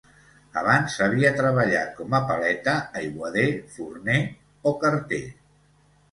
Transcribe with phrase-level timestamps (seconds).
[0.59, 3.43] Abans havia treballat com a paleta, aiguader,
[3.75, 4.15] forner
[4.71, 5.21] o carter.